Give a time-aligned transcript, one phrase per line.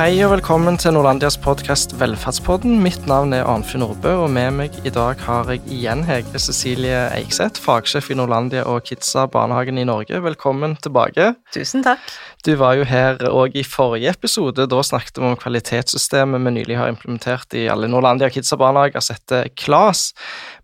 [0.00, 2.78] Hei og velkommen til Norlandias podkast Velferdspodden.
[2.80, 7.02] Mitt navn er Arnfinn Nordbø, og med meg i dag har jeg igjen Hege Cecilie
[7.12, 10.22] Eikseth, fagsjef i Norlandia og Kidsa barnehagen i Norge.
[10.24, 11.34] Velkommen tilbake.
[11.52, 12.00] Tusen takk.
[12.48, 14.64] Du var jo her òg i forrige episode.
[14.72, 19.20] Da snakket vi om kvalitetssystemet vi nylig har implementert i alle Norlandia Kidsa barnehager, som
[19.20, 20.14] heter KLAS.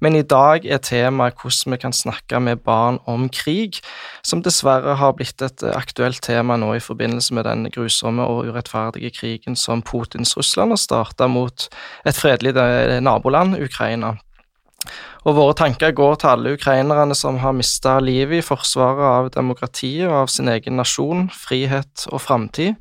[0.00, 3.82] Men i dag er temaet hvordan vi kan snakke med barn om krig,
[4.24, 9.12] som dessverre har blitt et aktuelt tema nå i forbindelse med den grusomme og urettferdige
[9.12, 9.25] krigen
[9.56, 11.68] som Putins Russland har starta mot
[12.04, 12.54] et fredelig
[13.02, 14.16] naboland, Ukraina.
[15.26, 20.06] Og våre tanker går til alle ukrainerne som har mista livet i forsvaret av demokratiet
[20.06, 22.76] og av sin egen nasjon, frihet og framtid.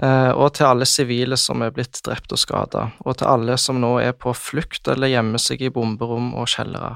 [0.00, 3.80] Eh, og til alle sivile som er blitt drept og skada, og til alle som
[3.80, 6.94] nå er på flukt eller gjemmer seg i bomberom og kjellere.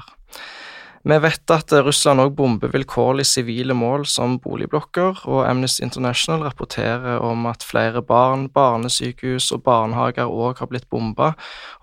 [1.05, 7.21] Vi vet at Russland òg bomber vilkårlig sivile mål som boligblokker, og Amnesty International rapporterer
[7.21, 11.35] om at flere barn, barnesykehus og barnehager òg har blitt bomba,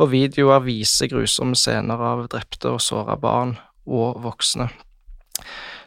[0.03, 3.55] og videoer viser grusomme scener av drepte og såra barn
[3.87, 4.67] og voksne.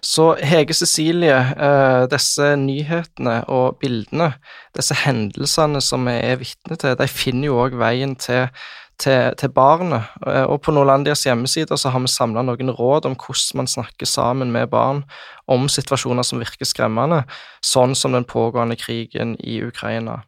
[0.06, 4.36] Så Hege Cecilie, eh, disse nyhetene og bildene,
[4.78, 8.48] disse hendelsene som vi er vitne til, de finner jo òg veien til
[9.02, 10.10] til, til, barnet.
[10.28, 14.10] Eh, og på Nordlandias hjemmesider så har vi samla noen råd om hvordan man snakker
[14.10, 15.04] sammen med barn
[15.52, 17.24] om situasjoner som virker skremmende,
[17.66, 20.22] sånn som den pågående krigen i Ukraina.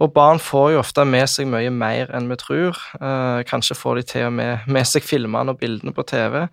[0.00, 2.78] Og barn får jo ofte med seg mye mer enn vi tror.
[3.00, 6.46] Eh, kanskje får de til og med med seg filmene og bildene på TV.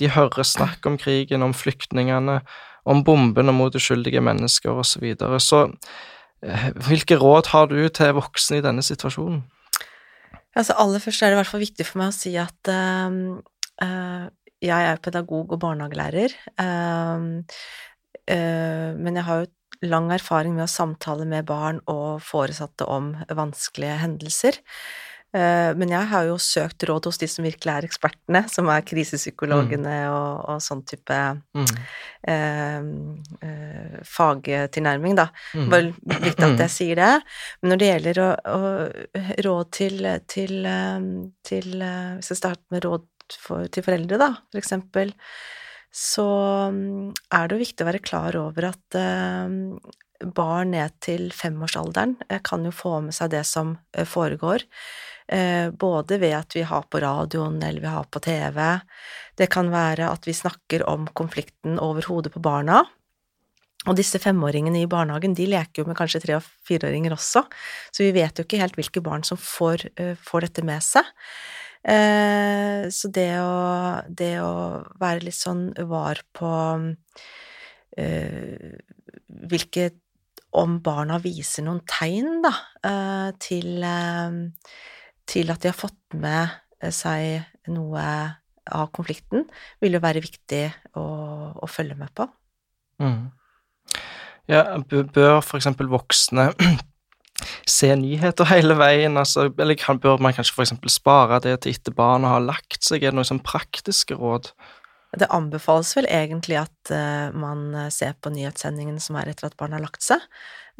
[0.00, 2.40] De hører snakk om krigen, om flyktningene,
[2.88, 4.90] om bombene mot uskyldige mennesker osv.
[4.90, 5.40] Så, videre.
[5.40, 5.60] så
[6.42, 9.44] eh, hvilke råd har du til voksne i denne situasjonen?
[10.58, 13.18] Altså aller først er det i hvert fall viktig for meg å si at uh,
[13.84, 14.24] uh,
[14.58, 17.28] jeg er pedagog og barnehagelærer, uh,
[18.98, 19.46] men jeg har jo
[19.88, 24.58] lang erfaring med å samtale med barn og foresatte om vanskelige hendelser.
[25.36, 28.84] Eh, men jeg har jo søkt råd hos de som virkelig er ekspertene, som er
[28.88, 30.14] krisepsykologene mm.
[30.14, 31.18] og, og, sånn type
[31.52, 31.66] mm.
[32.32, 32.86] eh,
[33.44, 35.28] eh, fagtilnærming, da.
[35.52, 35.68] Mm.
[35.74, 37.12] Bare viktig at jeg sier det.
[37.60, 38.72] Men når det gjelder å, å
[39.44, 41.12] råd til, til, eh,
[41.50, 43.06] til, Hvis jeg starter med råd
[43.36, 45.12] for, til foreldre, da, for eksempel,
[45.92, 46.28] så
[46.72, 49.52] mm, er det jo viktig å være klar over at eh,
[50.34, 52.16] barn ned til femårsalderen
[52.48, 53.76] kan jo få med seg det som
[54.08, 54.64] foregår.
[55.28, 58.62] Eh, både ved at vi har på radioen eller vi har på TV.
[59.36, 62.80] Det kan være at vi snakker om konflikten over hodet på barna.
[63.88, 67.44] Og disse femåringene i barnehagen de leker jo med kanskje tre- og fireåringer også,
[67.92, 71.06] så vi vet jo ikke helt hvilke barn som får, uh, får dette med seg.
[71.86, 76.50] Uh, så det å, det å, være litt sånn var på
[79.48, 79.90] hvilke
[80.58, 82.52] Om barna viser noen tegn, da,
[83.42, 83.82] til
[85.28, 86.48] til at de har fått med
[86.82, 88.04] eh, seg noe
[88.68, 89.46] av konflikten,
[89.80, 90.64] vil jo være viktig
[91.00, 91.04] å,
[91.56, 92.28] å følge med på.
[93.00, 93.28] Mm.
[94.48, 96.50] Ja, bør for eksempel voksne
[97.78, 101.76] se nyheter hele veien, altså, eller kan, bør man kanskje for eksempel spare det til
[101.76, 104.52] etter barna har lagt seg, er det noen sånn praktiske råd?
[105.18, 109.72] Det anbefales vel egentlig at uh, man ser på nyhetssendingen som er etter at barn
[109.76, 110.20] har lagt seg,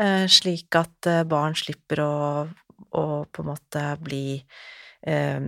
[0.00, 2.14] uh, slik at uh, barn slipper å
[2.96, 4.40] og på en måte bli
[5.06, 5.40] eh,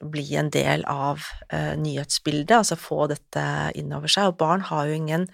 [0.00, 3.44] bli en del av eh, nyhetsbildet, altså få dette
[3.78, 4.32] inn over seg.
[4.32, 5.28] Og barn har jo ingen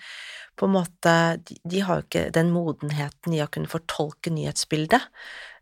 [0.54, 1.14] på en måte
[1.46, 5.02] de, har jo ikke den modenheten i å kunne fortolke nyhetsbildet.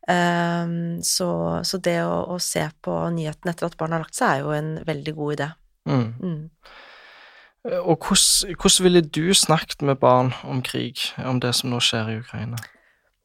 [0.03, 4.33] Um, så, så, det å, å, se på nyhetene etter at barn har lagt seg,
[4.33, 5.49] er jo en veldig god idé.
[5.89, 6.09] Mm.
[6.19, 6.41] Mm.
[7.87, 12.11] Og hvordan, hvordan, ville du snakket med barn om krig, om det som nå skjer
[12.11, 12.59] i Ukraina?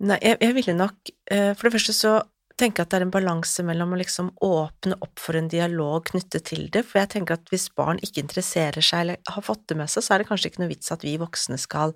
[0.05, 1.09] Nei, jeg, jeg ville nok
[1.57, 2.11] For det første så
[2.57, 6.07] tenker jeg at det er en balanse mellom å liksom åpne opp for en dialog
[6.09, 9.67] knyttet til det, for jeg tenker at hvis barn ikke interesserer seg eller har fått
[9.69, 11.93] det med seg, så er det kanskje ikke noe vits at vi voksne skal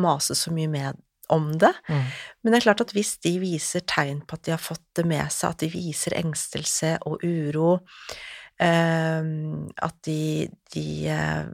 [0.00, 1.74] mase så mye med om det.
[1.92, 2.06] Mm.
[2.40, 5.04] Men det er klart at hvis de viser tegn på at de har fått det
[5.08, 7.74] med seg, at de viser engstelse og uro,
[8.64, 9.32] eh,
[9.90, 10.22] at de,
[10.72, 11.50] de eh,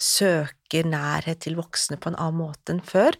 [0.00, 3.16] søker nærhet til voksne på en annen måte enn før,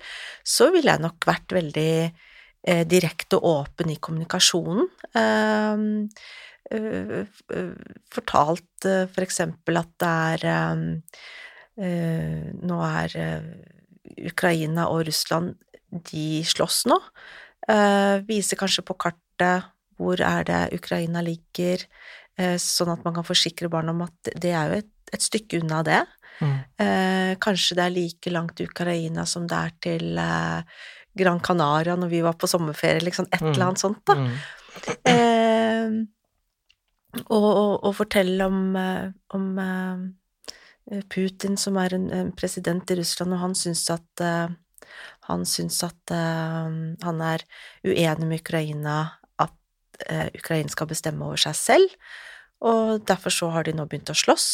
[0.47, 4.89] så ville jeg nok vært veldig eh, direkte og åpen i kommunikasjonen.
[5.21, 6.09] Ehm,
[6.71, 10.87] eh, eh, fortalt eh, for eksempel at det er eh,
[11.81, 13.13] Nå er
[14.29, 15.55] Ukraina og Russland
[16.11, 16.99] De slåss nå.
[18.29, 21.81] viser kanskje på kartet hvor er det Ukraina ligger,
[22.61, 25.81] sånn at man kan forsikre barn om at det er jo et, et stykke unna
[25.87, 26.03] det.
[26.41, 26.55] Mm.
[26.85, 30.63] Eh, kanskje det er like langt til Ukraina som det er til eh,
[31.21, 33.51] Gran Canaria når vi var på sommerferie, liksom et Mm.
[33.53, 34.15] eller annet sånt, da.
[34.15, 34.33] Mm.
[35.11, 35.91] Eh,
[37.27, 42.97] og, og, og fortelle om, eh, om eh, Putin, som er en, en president i
[43.01, 44.49] Russland, og han syns at eh,
[45.29, 47.43] han syns at han er
[47.87, 48.95] uenig med Ukraina,
[49.39, 49.53] at
[50.35, 51.93] Ukraina skal bestemme over seg selv,
[52.61, 54.49] og derfor så har de nå begynt å slåss.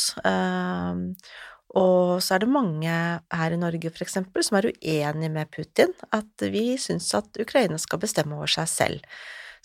[1.77, 5.93] Og så er det mange her i Norge, for eksempel, som er uenig med Putin,
[6.17, 9.17] at vi syns at Ukraina skal bestemme over seg selv.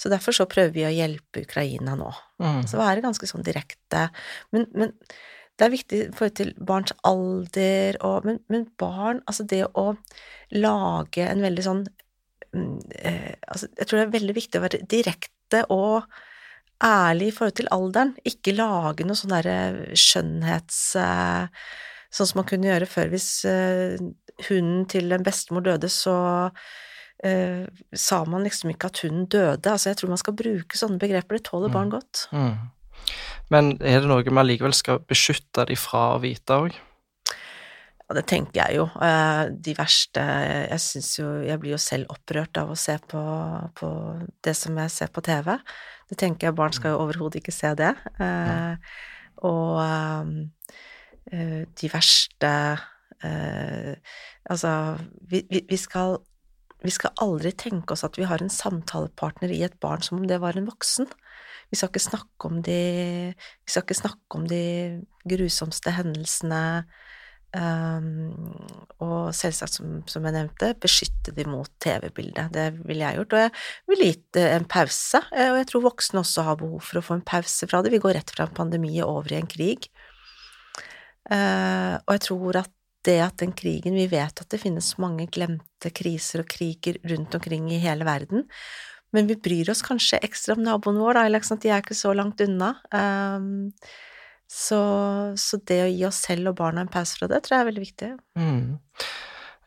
[0.02, 2.10] Så derfor så prøver vi å hjelpe Ukraina nå.
[2.42, 2.64] Mm.
[2.68, 4.08] Så være ganske sånn direkte.
[4.52, 4.96] Men, men
[5.60, 9.92] det er viktig i forhold til barns alder og men, men barn Altså det å
[10.58, 11.84] lage en veldig sånn
[12.56, 16.10] mm, eh, Altså, jeg tror det er veldig viktig å være direkte og
[16.82, 18.16] ærlig i forhold til alderen.
[18.26, 20.82] Ikke lage noe sånn derre skjønnhets...
[20.98, 21.64] Eh,
[22.12, 23.96] sånn som man kunne gjøre før hvis eh,
[24.48, 26.16] hunden til en bestemor døde, så
[27.24, 29.72] eh, sa man liksom ikke at hunden døde.
[29.72, 31.40] Altså, jeg tror man skal bruke sånne begreper.
[31.40, 32.28] Det tåler barn godt.
[32.36, 32.56] Mm.
[33.52, 36.76] Men er det noe vi allikevel skal beskytte de fra å vite òg?
[38.12, 38.90] Ja, det tenker jeg jo.
[39.04, 43.22] Eh, De verste Jeg syns jo Jeg blir jo selv opprørt av å se på,
[43.80, 43.92] på
[44.44, 45.56] det som jeg ser på TV.
[46.12, 47.94] Det tenker jeg barn skal jo overhodet ikke se det.
[48.20, 48.76] Ja.
[49.48, 50.32] Og eh, eh,
[51.32, 52.52] de verste
[53.24, 53.94] eh,
[54.50, 54.72] Altså,
[55.30, 56.18] vi, vi, skal
[56.82, 60.26] vi skal aldri tenke oss at vi har en samtalepartner i et barn som om
[60.28, 61.08] det var en voksen.
[61.72, 62.82] Vi skal ikke snakke om de,
[63.38, 64.66] vi skal ikke snakke om de
[65.30, 66.64] grusomste hendelsene,
[67.52, 68.32] Um,
[69.04, 72.54] og selvsagt, som, som, jeg nevnte, beskytte de mot TV-bildet.
[72.56, 73.36] Det ville jeg gjort.
[73.36, 73.52] Og jeg
[73.92, 75.20] vil gitt en pause.
[75.36, 77.92] Og jeg tror voksne også har behov for å få en pause fra det.
[77.92, 79.90] Vi går rett fra en pandemi over i en krig.
[81.30, 82.72] Uh, og jeg tror at
[83.06, 87.36] det at den krigen Vi vet at det finnes mange glemte kriser og kriger rundt
[87.38, 88.46] omkring i hele verden.
[89.12, 92.14] Men vi bryr oss kanskje ekstra om naboen vår, da, eller de er ikke så
[92.16, 92.76] langt unna.
[92.94, 93.74] Um,
[94.52, 94.80] så,
[95.40, 97.70] så, det å gi oss selv og barna en pause fra det, tror jeg er
[97.72, 98.12] veldig viktig.
[98.40, 98.80] Mm.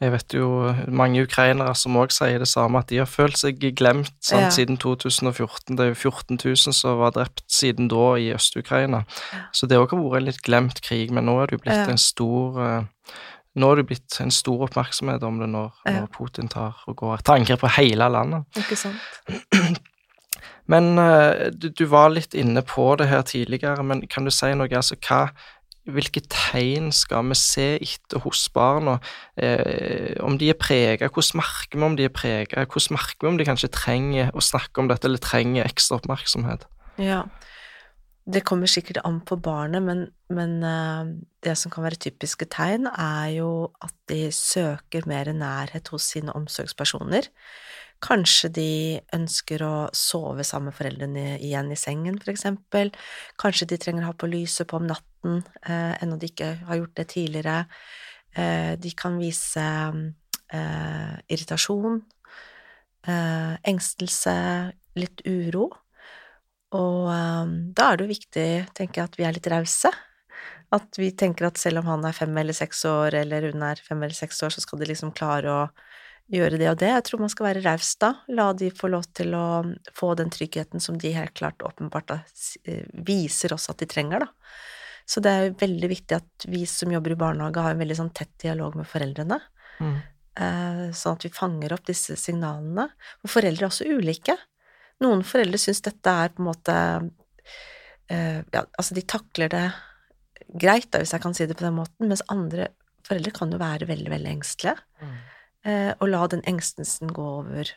[0.02, 0.46] Jeg vet jo
[0.91, 4.50] mange ukrainere som òg sier det samme, at de har følt seg glemt sant, Ja.
[4.50, 5.76] siden 2014.
[5.79, 9.05] Det er jo 14 000 som var drept siden da i Øst-Ukraina.
[9.32, 9.38] Ja.
[9.52, 11.87] Så det òg har vært en litt glemt krig, men nå er det jo blitt
[11.87, 11.91] Ja.
[11.91, 12.82] en stor eh,
[13.56, 17.20] Nå er det blitt en stor oppmerksomhet om det når, når Putin tar og går
[17.23, 18.43] til angrep på hele landet.
[18.58, 18.99] Ikke sant?
[20.67, 24.49] Men eh, du, du var litt inne på det her tidligere, men kan du si
[24.56, 24.67] noe?
[24.75, 25.29] Altså, hva,
[25.84, 28.98] hvilke tegn skal vi se etter hos barna?
[29.36, 32.64] Eh, om de er prega, hvordan merker vi om de er prega?
[32.64, 36.64] Hvordan merker vi om de kanskje trenger å snakke om dette, eller trenger ekstra oppmerksomhet?
[37.00, 37.25] Ja.
[38.25, 41.12] Det kommer sikkert an på barnet, men, men eh,
[41.44, 43.50] det som kan være typiske tegn, er jo
[43.84, 47.28] at de søker mer nærhet hos sine omsorgspersoner.
[48.02, 48.70] Kanskje de
[49.17, 52.91] ønsker å sove sammen med foreldrene igjen i sengen, for eksempel.
[53.41, 56.76] Kanskje de trenger å ha på lyset på om natten, eh, ennå de ikke har
[56.76, 57.67] gjort det tidligere.
[58.37, 59.64] Eh, de kan vise
[60.52, 62.02] eh, irritasjon,
[63.06, 64.37] eh, engstelse,
[64.96, 65.70] litt uro.
[66.75, 69.93] Og eh, da er det jo viktig, tenker jeg, at vi er litt rause.
[70.75, 73.81] At vi tenker at selv om han er fem eller seks år, eller hun er
[73.81, 75.67] fem eller seks år, så skal de liksom klare å
[76.32, 76.90] gjøre det og det.
[76.90, 78.12] Jeg tror man skal være raus da.
[78.32, 79.46] La de få lov til å
[79.96, 82.20] få den tryggheten som de helt klart åpenbart da,
[82.64, 84.28] eh, viser oss at de trenger, da.
[85.06, 88.14] Så det er veldig viktig at vi som jobber i barnehage, har en veldig sånn
[88.16, 89.40] tett dialog med foreldrene.
[89.81, 89.96] Mm.
[90.40, 92.88] eh, Sånn at vi fanger opp disse signalene.
[93.20, 94.36] For foreldre er også ulike.
[95.04, 96.76] Noen foreldre syns dette er på en måte
[98.08, 99.66] eh, Ja, altså de takler det
[100.54, 102.70] greit, da, hvis jeg kan si det på den måten, mens andre
[103.04, 104.76] foreldre kan jo være veldig, veldig engstelige.
[105.02, 105.16] Mm.
[105.65, 107.71] Eh, og la den engstelsen gå over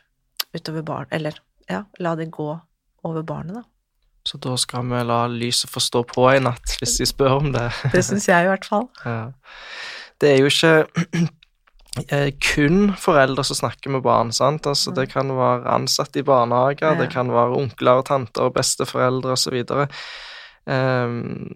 [0.52, 2.50] utover barn Eller ja, la det gå
[3.04, 3.62] over barnet, da.
[4.28, 7.52] Så da skal vi la lyset få stå på en natt, hvis de spør om
[7.54, 7.68] det.
[7.94, 8.88] Det syns jeg i hvert fall.
[9.04, 9.30] Ja.
[10.20, 10.72] Det er jo ikke
[12.12, 14.66] eh, kun foreldre som snakker med barn, sant.
[14.68, 16.98] Altså, det kan være ansatte i barnehager, Ja.
[17.00, 19.62] det kan være onkler og tanter og besteforeldre osv.
[20.68, 21.54] Um,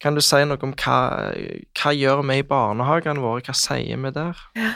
[0.00, 0.98] kan du si noe om hva,
[1.76, 4.44] hva gjør vi i barnehagene våre, hva sier vi der?
[4.56, 4.72] Ja,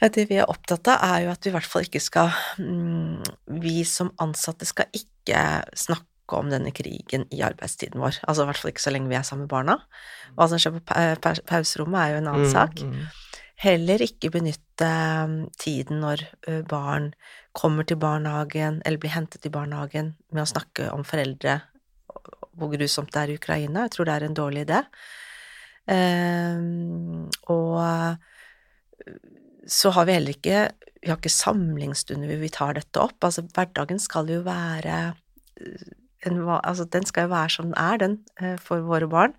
[0.00, 3.20] Det vi er opptatt av, er jo at vi i hvert fall ikke skal mm,
[3.60, 5.42] Vi som ansatte skal ikke
[5.76, 8.20] snakke om denne krigen i arbeidstiden vår.
[8.24, 9.76] Altså i hvert fall ikke så lenge vi er sammen med barna.
[10.38, 12.80] Hva som skjer på pa pauserommet, er jo en annen Mm, sak.
[12.80, 13.02] mm.
[13.60, 14.86] Heller ikke benytte
[15.28, 16.22] mm, tiden når
[16.70, 17.10] barn
[17.52, 21.58] kommer til barnehagen eller blir hentet i barnehagen med å snakke om foreldre
[22.56, 23.82] hvor grusomt det er i Ukraina.
[23.88, 24.80] Jeg tror det er en dårlig idé.
[25.90, 28.16] Ehm, og
[29.70, 30.68] så har vi heller ikke
[31.00, 33.16] Vi har ikke samlingsstunder hvor vi tar dette opp.
[33.24, 34.96] Altså, hverdagen skal jo være
[36.26, 39.32] en, altså, den skal jo være som den er, den, for våre barn,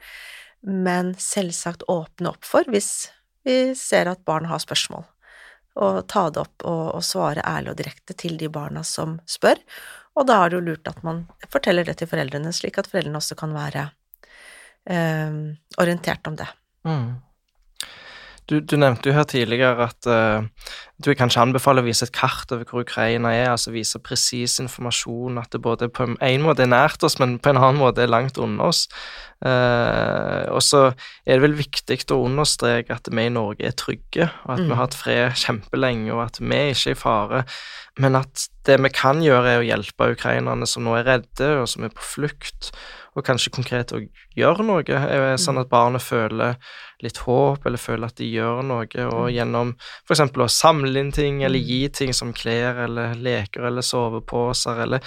[0.65, 3.11] men selvsagt åpne opp for hvis
[3.45, 5.05] vi ser at barn har spørsmål,
[5.81, 9.61] og ta det opp og, og svare ærlig og direkte til de barna som spør,
[10.17, 13.21] og da er det jo lurt at man forteller det til foreldrene, slik at foreldrene
[13.21, 13.87] også kan være
[14.91, 15.37] eh,
[15.81, 16.49] orientert om det.
[16.89, 17.21] Mm.
[18.51, 20.43] Du, du, nevnte jo her tidligere at uh,
[21.03, 24.59] du kan ikke anbefale å vise et kart over hvor Ukraina er, altså vise presis
[24.63, 28.03] informasjon, at det både på en måte er nært oss, men på en annen måte
[28.03, 28.87] er langt unna oss.
[29.41, 30.81] Uh, og så
[31.25, 34.67] er det vel viktig å understreke at vi i Norge er trygge, og at mm.
[34.67, 37.43] vi har hatt fred kjempelenge, og at vi er ikke er i fare,
[37.99, 41.69] men at det vi kan gjøre, er å hjelpe ukrainerne som nå er redde, og
[41.71, 42.69] som er på flukt
[43.11, 43.99] og kanskje konkret å
[44.37, 46.55] gjøre noe, sånn at barnet føler
[47.03, 49.33] litt håp, eller føler at de gjør noe, og mm.
[49.35, 49.73] gjennom
[50.05, 50.21] f.eks.
[50.29, 51.67] å samle inn ting, eller mm.
[51.69, 55.05] gi ting som klær, eller leker, eller soveposer, eller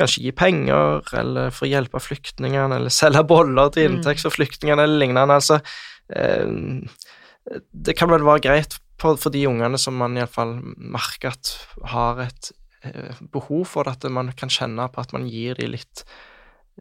[0.00, 3.98] kanskje gi penger, eller for å hjelpe flyktningene, eller selge boller til mm.
[3.98, 5.40] inntekt for flyktningene, eller lignende.
[5.40, 5.60] Altså,
[6.14, 11.54] eh, det kan vel være greit for, for de ungene som man iallfall merker at
[11.92, 12.50] har et
[12.86, 16.04] eh, behov for det, at man kan kjenne på at man gir dem litt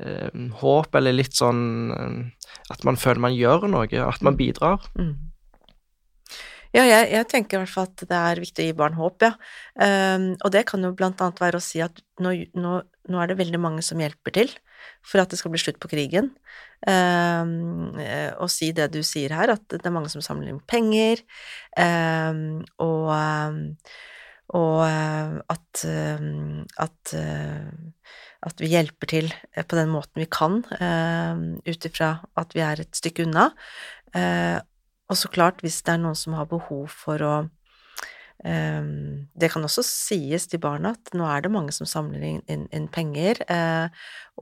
[0.02, 0.30] eh,
[0.62, 1.64] håp, eller litt sånn
[1.96, 4.40] eh, At man føler man gjør noe, at man mm.
[4.40, 4.90] bidrar.
[5.00, 5.14] Mm.
[6.70, 9.24] Ja, jeg, jeg, tenker i hvert fall at det er viktig å gi barn håp,
[9.26, 9.32] ja.
[9.74, 12.74] Um, og det kan jo blant annet være å si at nå, nå,
[13.10, 14.54] nå, er det veldig mange som hjelper til
[15.02, 16.30] for at det skal bli slutt på krigen.
[16.86, 17.98] Um,
[18.38, 21.26] og si det du sier her, at det er mange som samler inn penger,
[21.74, 23.10] um, og,
[24.62, 25.86] og at,
[26.86, 27.16] at
[28.40, 32.80] at vi hjelper til eh, på den måten vi kan, ut ifra at vi er
[32.80, 33.50] et stykke unna.
[34.16, 34.62] Uh,
[35.10, 37.34] og så klart, hvis det er noen som har behov for å
[38.46, 42.44] um, Det kan også sies til barna at nå er det mange som samler inn,
[42.48, 43.90] inn, inn penger, uh,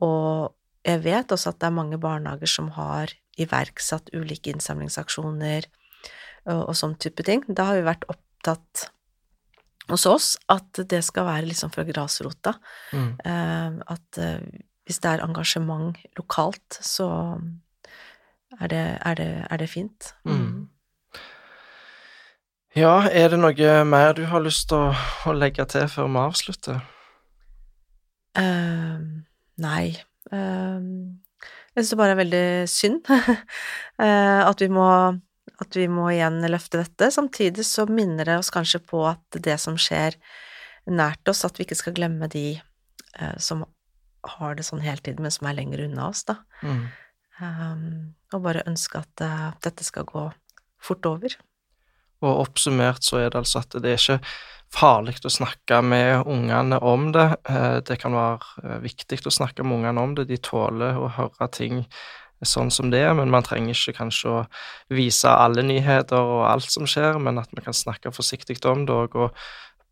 [0.03, 0.53] og
[0.87, 5.67] jeg vet også at det er mange barnehager som har iverksatt ulike innsamlingsaksjoner
[6.47, 7.43] og, og sånn type ting.
[7.47, 8.87] Da har vi vært opptatt
[9.91, 12.55] hos oss at det skal være liksom fra grasrota.
[12.95, 13.11] Mm.
[13.23, 17.09] Uh, at uh, hvis det er engasjement lokalt, så
[18.59, 20.13] er det, er det, er det fint.
[20.25, 20.69] Mm.
[22.77, 24.95] Ja, er det noe mer du har lyst til å,
[25.27, 26.81] å legge til før vi avslutter?
[28.37, 29.23] Uh,
[29.57, 29.97] nei.
[30.29, 33.07] jeg syns det bare er veldig synd
[33.97, 34.85] at vi må
[35.61, 37.09] at vi må igjen løfte dette.
[37.13, 40.17] Samtidig så minner det oss kanskje på at det som skjer
[40.87, 43.65] nært oss, at vi ikke skal glemme de eh, som
[44.37, 46.39] har det sånn hele tiden, men som er lenger unna oss, da.
[46.61, 46.83] Mm.
[47.41, 47.87] Um,
[48.33, 50.27] og bare ønske at uh, dette skal gå
[50.83, 51.37] fort over.
[52.25, 54.21] Og oppsummert så er det altså at det er ikke
[54.73, 57.27] farlig å snakke med ungene om det.
[57.49, 60.27] Eh, det kan være eh, viktig å snakke med ungene om det.
[60.31, 61.85] De tåler å høre ting
[62.45, 64.41] sånn som det er, men man trenger ikke kanskje å
[64.93, 68.93] vise alle nyheter og alt som skjer, men at man kan snakke forsiktig om det
[68.93, 69.31] og,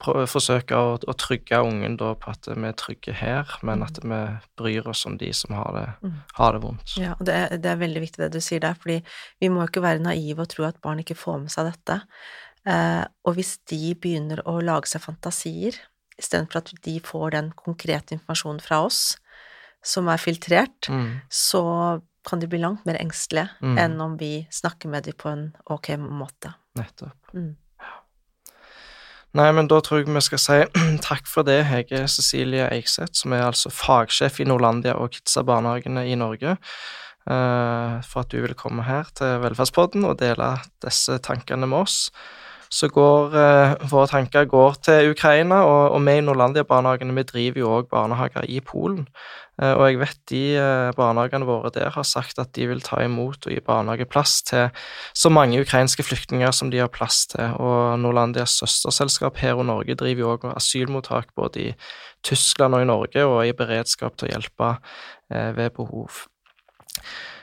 [0.04, 4.20] forsøke å, å, trygge ungen da på at vi er trygge her, men at vi
[4.60, 6.18] bryr oss om de som har det, mm.
[6.40, 6.96] har det vondt.
[7.00, 9.00] Ja, og det er, det er, veldig viktig det du sier der, fordi
[9.40, 12.00] vi må ikke være naive og tro at barn ikke får med seg dette.
[12.68, 15.80] Eh, og hvis de begynner å lage seg fantasier,
[16.20, 19.04] istedenfor at de får den konkrete informasjonen fra oss,
[19.86, 21.30] som er filtrert, mm.
[21.30, 21.64] så
[22.26, 23.76] kan de bli langt mer engstelige mm.
[23.80, 26.56] enn om vi snakker med dem på en ok måte.
[26.80, 27.36] Nettopp.
[27.38, 27.54] Mm.
[29.36, 30.60] Nei, men da tror jeg vi skal si
[31.10, 36.16] takk for det, Hege Cecilie Eikseth, som er altså fagsjef i Nordlandia og Kidsa-barnehagene i
[36.16, 36.56] Norge,
[37.28, 40.54] uh, for at du ville komme her til Velferdspodden og dele
[40.86, 42.00] disse tankene med oss
[42.76, 47.74] så går eh, våre tanker går til Ukraina, og vi i Nordlandia-barnehagene vi driver jo
[47.78, 49.06] òg barnehager i Polen.
[49.62, 53.00] Eh, og jeg vet de eh, barnehagene våre der har sagt at de vil ta
[53.06, 54.68] imot og gi barnehageplass til
[55.16, 57.56] så mange ukrainske flyktninger som de har plass til.
[57.62, 61.74] Og Norlandias søsterselskap her og Norge driver jo òg asylmottak både i
[62.26, 64.72] Tyskland og i Norge, og er i beredskap til å hjelpe
[65.32, 66.26] eh, ved behov.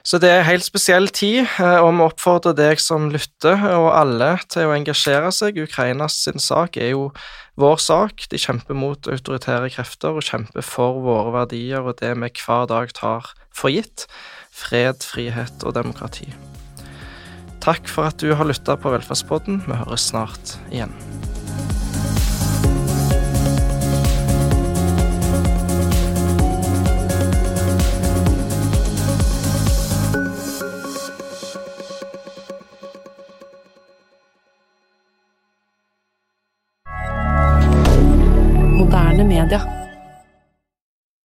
[0.02, 3.92] Så det er en helt spesiell tid, eh, og vi oppfordrer deg som lytter, og
[3.94, 5.60] alle, til å engasjere seg.
[5.62, 7.10] Ukrainas sin sak er jo
[7.60, 8.26] vår sak.
[8.32, 12.94] De kjemper mot autoritære krefter og kjemper for våre verdier og det vi hver dag
[12.98, 14.08] tar for gitt.
[14.52, 16.32] Fred, frihet og demokrati.
[17.62, 19.62] Takk for at du har lytta på Velferdspodden.
[19.68, 20.90] Vi høres snart igjen.